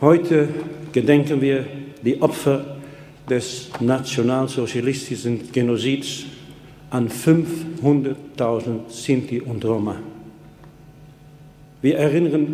Heute 0.00 0.48
gedenken 0.92 1.40
wir 1.40 1.66
die 2.04 2.22
Opfer 2.22 2.76
des 3.28 3.68
nationalsozialistischen 3.80 5.50
Genozids 5.50 6.24
an 6.90 7.08
500.000 7.08 8.88
Sinti 8.88 9.40
und 9.40 9.64
Roma. 9.64 9.96
Wir 11.82 11.98
erinnern 11.98 12.46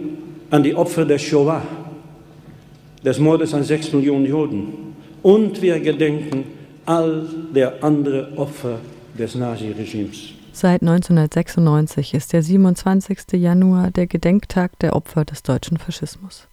an 0.51 0.62
die 0.62 0.75
Opfer 0.75 1.04
der 1.04 1.19
Shoah, 1.19 1.62
des 3.04 3.19
Mordes 3.19 3.53
an 3.53 3.63
sechs 3.63 3.93
Millionen 3.93 4.25
Juden. 4.25 4.95
Und 5.23 5.61
wir 5.61 5.79
gedenken 5.81 6.45
all 6.87 7.27
der 7.55 7.85
anderen 7.85 8.39
Opfer 8.39 8.79
des 9.19 9.35
Naziregimes. 9.35 10.31
Seit 10.53 10.81
1996 10.81 12.15
ist 12.15 12.33
der 12.33 12.43
27. 12.43 13.19
Januar 13.35 13.91
der 13.91 14.07
Gedenktag 14.07 14.79
der 14.79 14.97
Opfer 14.97 15.27
des 15.27 15.43
deutschen 15.43 15.77
Faschismus. 15.77 16.49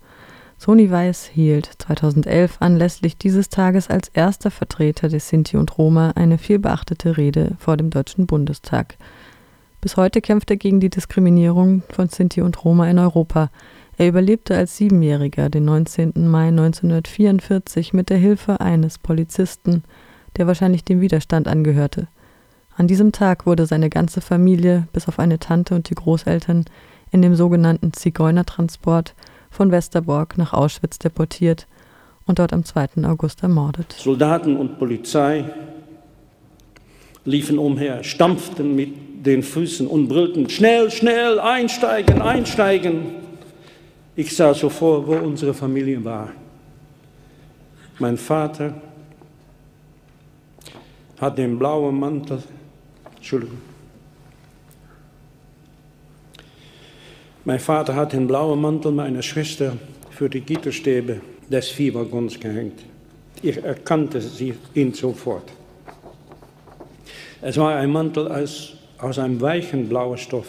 Sony 0.63 0.91
Weiß 0.91 1.25
hielt 1.25 1.71
2011 1.79 2.57
anlässlich 2.59 3.17
dieses 3.17 3.49
Tages 3.49 3.89
als 3.89 4.09
erster 4.09 4.51
Vertreter 4.51 5.09
des 5.09 5.27
Sinti 5.27 5.57
und 5.57 5.75
Roma 5.79 6.11
eine 6.11 6.37
vielbeachtete 6.37 7.17
Rede 7.17 7.55
vor 7.57 7.77
dem 7.77 7.89
Deutschen 7.89 8.27
Bundestag. 8.27 8.95
Bis 9.81 9.97
heute 9.97 10.21
kämpft 10.21 10.51
er 10.51 10.57
gegen 10.57 10.79
die 10.79 10.91
Diskriminierung 10.91 11.81
von 11.89 12.09
Sinti 12.09 12.43
und 12.43 12.63
Roma 12.63 12.87
in 12.87 12.99
Europa. 12.99 13.49
Er 13.97 14.07
überlebte 14.07 14.55
als 14.55 14.77
Siebenjähriger 14.77 15.49
den 15.49 15.65
19. 15.65 16.27
Mai 16.27 16.49
1944 16.49 17.93
mit 17.93 18.11
der 18.11 18.17
Hilfe 18.17 18.61
eines 18.61 18.99
Polizisten, 18.99 19.83
der 20.37 20.45
wahrscheinlich 20.45 20.83
dem 20.83 21.01
Widerstand 21.01 21.47
angehörte. 21.47 22.07
An 22.77 22.85
diesem 22.85 23.11
Tag 23.11 23.47
wurde 23.47 23.65
seine 23.65 23.89
ganze 23.89 24.21
Familie, 24.21 24.87
bis 24.93 25.07
auf 25.07 25.17
eine 25.17 25.39
Tante 25.39 25.73
und 25.73 25.89
die 25.89 25.95
Großeltern, 25.95 26.65
in 27.09 27.23
dem 27.23 27.33
sogenannten 27.33 27.93
Zigeunertransport 27.93 29.15
von 29.51 29.69
Westerbork 29.69 30.37
nach 30.37 30.53
Auschwitz 30.53 30.97
deportiert 30.97 31.67
und 32.25 32.39
dort 32.39 32.53
am 32.53 32.63
2. 32.63 33.03
August 33.03 33.43
ermordet. 33.43 33.93
Soldaten 33.99 34.57
und 34.57 34.79
Polizei 34.79 35.45
liefen 37.25 37.59
umher, 37.59 38.03
stampften 38.03 38.75
mit 38.75 39.25
den 39.25 39.43
Füßen 39.43 39.85
und 39.85 40.07
brüllten, 40.07 40.49
schnell, 40.49 40.89
schnell, 40.89 41.39
einsteigen, 41.39 42.21
einsteigen. 42.21 43.01
Ich 44.15 44.35
sah 44.35 44.53
so 44.53 44.69
vor, 44.69 45.05
wo 45.05 45.13
unsere 45.13 45.53
Familie 45.53 46.03
war. 46.03 46.31
Mein 47.99 48.17
Vater 48.17 48.73
hat 51.19 51.37
den 51.37 51.59
blauen 51.59 51.99
Mantel, 51.99 52.41
Entschuldigung, 53.15 53.59
Mein 57.43 57.59
Vater 57.59 57.95
hat 57.95 58.13
den 58.13 58.27
blauen 58.27 58.61
Mantel 58.61 58.91
meiner 58.91 59.23
Schwester 59.23 59.75
für 60.11 60.29
die 60.29 60.41
Gitterstäbe 60.41 61.21
des 61.49 61.69
Viehwaggons 61.69 62.39
gehängt. 62.39 62.79
Ich 63.41 63.57
erkannte 63.57 64.21
sie 64.21 64.53
ihn 64.75 64.93
sofort. 64.93 65.51
Es 67.41 67.57
war 67.57 67.75
ein 67.75 67.91
Mantel 67.91 68.31
aus, 68.31 68.73
aus 68.99 69.17
einem 69.17 69.41
weichen 69.41 69.89
blauen 69.89 70.19
Stoff. 70.19 70.45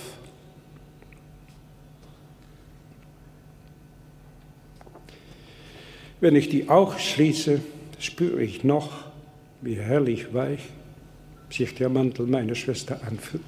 Wenn 6.21 6.37
ich 6.37 6.51
die 6.51 6.69
Augen 6.69 6.99
schließe, 6.99 7.63
spüre 7.99 8.43
ich 8.43 8.65
noch, 8.65 8.91
wie 9.63 9.77
herrlich 9.77 10.35
weich 10.35 10.61
sich 11.49 11.75
der 11.75 11.89
Mantel 11.89 12.27
meiner 12.27 12.55
Schwester 12.55 13.01
anfühlt. 13.09 13.43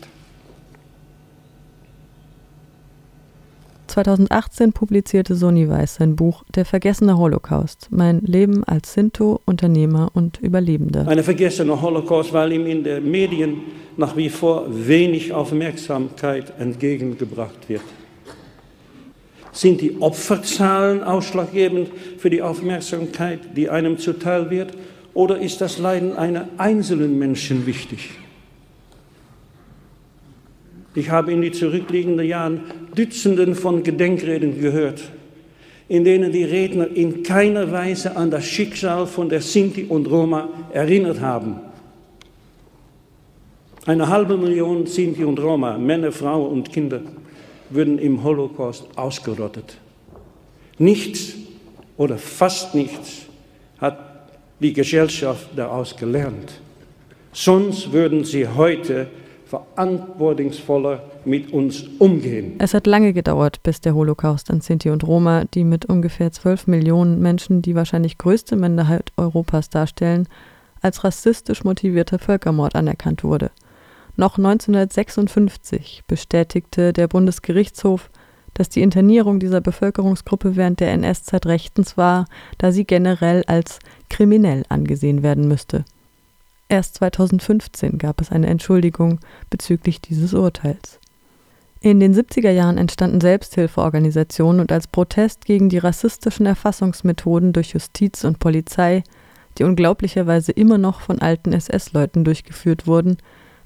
2018 3.95 4.73
publizierte 4.73 5.37
Sony 5.37 5.69
Weiß 5.69 5.95
sein 5.95 6.17
Buch 6.17 6.43
Der 6.53 6.65
vergessene 6.65 7.17
Holocaust. 7.17 7.87
Mein 7.91 8.23
Leben 8.23 8.65
als 8.65 8.93
Sinto, 8.93 9.41
Unternehmer 9.45 10.11
und 10.15 10.41
Überlebender. 10.41 11.07
Eine 11.07 11.23
vergessene 11.23 11.81
Holocaust, 11.81 12.33
weil 12.33 12.51
ihm 12.51 12.67
in 12.67 12.83
den 12.83 13.09
Medien 13.09 13.59
nach 13.97 14.17
wie 14.17 14.31
vor 14.31 14.67
wenig 14.69 15.33
Aufmerksamkeit 15.33 16.55
entgegengebracht 16.59 17.69
wird. 17.69 17.83
Sind 19.53 19.81
die 19.81 19.97
Opferzahlen 20.01 21.05
ausschlaggebend 21.05 21.89
für 22.19 22.31
die 22.31 22.43
Aufmerksamkeit, 22.43 23.57
die 23.57 23.71
einem 23.71 23.99
zuteil 23.99 24.51
wird, 24.51 24.73
oder 25.13 25.39
ist 25.39 25.61
das 25.61 25.79
Leiden 25.79 26.17
einer 26.17 26.49
einzelnen 26.59 27.17
Menschen 27.17 27.65
wichtig? 27.65 28.11
Ich 30.95 31.11
habe 31.11 31.33
in 31.33 31.43
die 31.43 31.51
zurückliegenden 31.51 32.27
Jahren 32.27 32.61
Dutzenden 32.95 33.55
von 33.55 33.83
Gedenkreden 33.83 34.61
gehört, 34.61 35.03
in 35.89 36.05
denen 36.05 36.31
die 36.31 36.45
Redner 36.45 36.87
in 36.87 37.23
keiner 37.25 37.71
Weise 37.73 38.17
an 38.17 38.31
das 38.31 38.45
Schicksal 38.45 39.07
von 39.07 39.29
der 39.29 39.41
Sinti 39.41 39.85
und 39.85 40.07
Roma 40.07 40.49
erinnert 40.73 41.21
haben. 41.21 41.57
Eine 43.87 44.09
halbe 44.09 44.37
Million 44.37 44.87
Sinti 44.87 45.25
und 45.25 45.39
Roma, 45.41 45.77
Männer, 45.77 46.13
Frauen 46.13 46.51
und 46.51 46.73
Kinder, 46.73 47.01
würden 47.71 47.99
im 47.99 48.23
Holocaust 48.23 48.87
ausgerottet. 48.97 49.77
Nichts 50.79 51.35
oder 51.97 52.17
fast 52.19 52.75
nichts 52.75 53.27
hat 53.79 53.99
die 54.61 54.73
Gesellschaft 54.73 55.49
daraus 55.57 55.97
gelernt. 55.97 56.61
Sonst 57.33 57.93
würden 57.93 58.25
sie 58.25 58.47
heute 58.47 59.09
verantwortungsvoller 59.47 61.03
mit 61.25 61.53
uns 61.53 61.85
umgehen. 61.99 62.55
Es 62.59 62.75
hat 62.75 62.87
lange 62.87 63.13
gedauert, 63.13 63.63
bis 63.63 63.81
der 63.81 63.95
Holocaust 63.95 64.51
an 64.51 64.61
Sinti 64.61 64.91
und 64.91 65.05
Roma, 65.05 65.45
die 65.45 65.65
mit 65.65 65.87
ungefähr 65.87 66.33
12 66.33 66.67
Millionen 66.67 67.21
Menschen 67.21 67.63
die 67.63 67.75
wahrscheinlich 67.75 68.19
größte 68.19 68.57
Minderheit 68.57 69.13
Europas 69.17 69.71
darstellen, 69.71 70.29
als 70.81 71.05
rassistisch 71.05 71.65
motivierter 71.65 72.19
Völkermord 72.19 72.75
anerkannt 72.75 73.25
wurde. 73.25 73.51
Noch 74.17 74.39
1956 74.39 76.05
bestätigte 76.07 76.93
der 76.93 77.09
Bundesgerichtshof, 77.09 78.11
dass 78.55 78.69
die 78.69 78.83
Internierung 78.83 79.41
dieser 79.41 79.61
Bevölkerungsgruppe 79.61 80.57
während 80.57 80.81
der 80.81 80.93
NS-Zeit 80.93 81.47
rechtens 81.47 81.97
war, 81.97 82.27
da 82.59 82.71
sie 82.71 82.85
generell 82.85 83.43
als 83.47 83.81
kriminell 84.09 84.63
angesehen 84.69 85.23
werden 85.23 85.49
müsste. 85.49 85.85
Erst 86.69 86.97
2015 86.97 87.99
gab 87.99 88.21
es 88.21 88.31
eine 88.31 88.47
Entschuldigung 88.47 89.21
bezüglich 89.51 90.01
dieses 90.01 90.33
Urteils. 90.35 90.99
In 91.81 92.01
den 92.01 92.15
70er 92.15 92.51
Jahren 92.51 92.79
entstanden 92.79 93.21
Selbsthilfeorganisationen 93.21 94.63
und 94.63 94.73
als 94.73 94.89
Protest 94.89 95.45
gegen 95.45 95.69
die 95.69 95.77
rassistischen 95.77 96.47
Erfassungsmethoden 96.47 97.53
durch 97.53 97.75
Justiz 97.75 98.25
und 98.25 98.39
Polizei, 98.39 99.05
die 99.59 99.65
unglaublicherweise 99.65 100.53
immer 100.53 100.79
noch 100.79 101.03
von 101.03 101.19
alten 101.19 101.53
SS-Leuten 101.53 102.25
durchgeführt 102.25 102.87
wurden, 102.87 103.19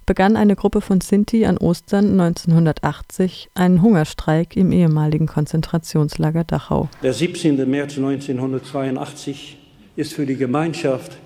begann 0.04 0.36
eine 0.36 0.56
Gruppe 0.56 0.80
von 0.80 1.00
Sinti 1.00 1.46
an 1.46 1.58
Ostern 1.58 2.18
1980 2.20 3.50
einen 3.54 3.82
Hungerstreik 3.82 4.56
im 4.56 4.72
ehemaligen 4.72 5.26
Konzentrationslager 5.26 6.42
Dachau. 6.42 6.88
Der 7.02 7.12
17. 7.12 7.70
März 7.70 7.98
1982 7.98 9.58
ist 9.94 10.14
für 10.14 10.26
die 10.26 10.36
Gemeinschaft 10.36 11.18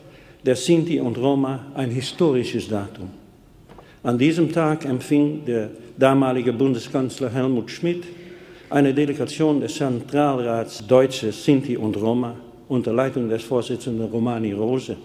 der 0.45 0.57
Sinti 0.57 1.01
und 1.01 1.19
Roma 1.19 1.67
ein 1.75 1.91
historisches 1.91 2.69
Datum. 2.69 3.11
An 4.03 4.19
diesem 4.19 4.51
Tag 4.53 4.85
empfing 4.85 5.45
der 5.45 5.71
damalige 5.97 6.53
Bundeskanzler 6.53 7.31
Helmut 7.31 7.71
Schmidt 7.71 8.05
eine 8.69 8.93
Delegation 8.93 9.61
des 9.61 9.77
Zentralrats 9.77 10.85
Deutsche 10.87 11.31
Sinti 11.31 11.77
und 11.77 11.97
Roma 11.97 12.35
unter 12.69 12.93
Leitung 12.93 13.29
des 13.29 13.43
Vorsitzenden 13.43 14.09
Romani 14.09 14.53
Rose. 14.53 14.97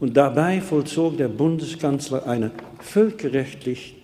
Und 0.00 0.16
dabei 0.16 0.60
vollzog 0.60 1.16
der 1.16 1.28
Bundeskanzler 1.28 2.26
einen 2.26 2.50
völkerrechtlich 2.80 3.94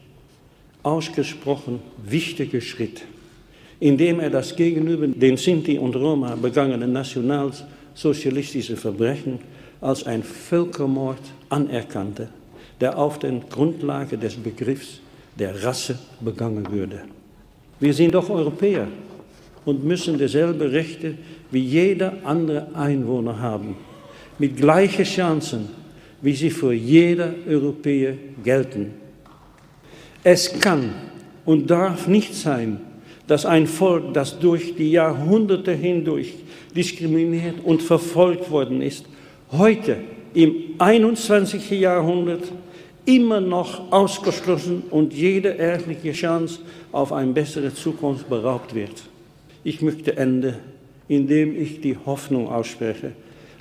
ausgesprochen 0.83 1.81
wichtigen 2.05 2.61
Schritt, 2.61 3.03
indem 3.81 4.21
er 4.21 4.31
das 4.31 4.55
gegenüber 4.55 5.07
den 5.07 5.37
Sinti 5.37 5.79
und 5.79 5.97
Roma 5.97 6.37
begangene 6.37 6.87
nationalsozialistische 6.87 8.77
Verbrechen 8.77 9.39
als 9.83 10.07
ein 10.07 10.23
Völkermord 10.23 11.21
anerkannte, 11.51 12.29
der 12.81 12.97
auf 12.97 13.19
der 13.19 13.33
Grundlage 13.51 14.17
des 14.17 14.37
Begriffs 14.37 15.01
der 15.39 15.63
Rasse 15.65 15.99
begangen 16.21 16.71
würde. 16.71 17.03
Wir 17.81 17.93
sind 17.93 18.15
doch 18.15 18.31
Europäer 18.31 18.87
und 19.65 19.85
müssen 19.85 20.17
dieselben 20.19 20.69
Rechte 20.71 21.15
wie 21.51 21.61
jeder 21.61 22.15
andere 22.25 22.69
Einwohner 22.75 23.41
haben, 23.41 23.77
mit 24.39 24.57
gleichen 24.57 25.05
Chancen, 25.05 25.69
wie 26.23 26.35
sie 26.35 26.51
für 26.51 26.73
jeder 26.73 27.35
Europäer 27.49 28.15
gelten. 28.43 28.95
Es 30.23 30.61
kann 30.61 30.95
und 31.45 31.69
darf 31.69 32.07
nicht 32.07 32.35
sein, 32.35 32.81
dass 33.27 33.45
ein 33.45 33.67
Volk, 33.67 34.15
das 34.15 34.39
durch 34.39 34.77
die 34.77 34.93
Jahrhunderte 34.93 35.73
hindurch 35.73 36.35
diskriminiert 36.77 37.57
und 37.65 37.83
verfolgt 37.83 38.51
worden 38.51 38.81
ist, 38.83 39.07
heute 39.53 39.99
im 40.35 40.55
21. 40.79 41.71
Jahrhundert 41.71 42.45
immer 43.05 43.41
noch 43.41 43.93
ausgeschlossen 43.93 44.85
und 44.91 45.13
jede 45.13 45.51
ehrliche 45.51 46.13
Chance 46.13 46.61
auf 46.93 47.13
eine 47.13 47.33
bessere 47.33 47.75
Zukunft 47.75 48.29
beraubt 48.29 48.75
wird. 48.75 49.03
Ich 49.65 49.83
möchte 49.83 50.17
Ende 50.17 50.59
indem 51.09 51.61
ich 51.61 51.81
die 51.83 51.97
Hoffnung 52.07 52.49
ausspreche, 52.49 53.13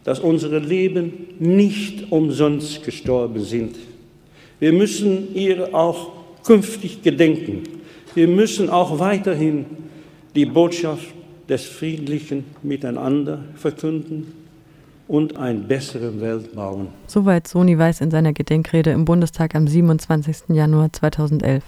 dass 0.06 0.20
unsere 0.20 0.60
Leben 0.60 1.28
nicht 1.40 2.12
umsonst 2.12 2.84
gestorben 2.86 3.44
sind. 3.44 3.76
Wir 4.60 4.72
müssen 4.72 5.36
ihr 5.36 5.76
auch 5.76 6.12
künftig 6.44 7.02
gedenken. 7.02 7.64
Wir 8.16 8.28
müssen 8.28 8.70
auch 8.70 9.00
weiterhin 9.00 9.66
die 10.34 10.46
Botschaft 10.46 11.08
des 11.50 11.66
friedlichen 11.66 12.46
Miteinander 12.64 13.44
verkünden 13.56 14.34
und 15.12 15.36
eine 15.36 15.60
bessere 15.60 16.22
Welt 16.22 16.56
bauen. 16.56 16.88
Soweit 17.06 17.46
Soni 17.46 17.78
Weiß 17.78 18.00
in 18.00 18.12
seiner 18.12 18.31
Gedenkrede 18.31 18.92
im 18.92 19.04
Bundestag 19.04 19.56
am 19.56 19.68
27. 19.68 20.56
Januar 20.56 20.94
2011. 20.94 21.63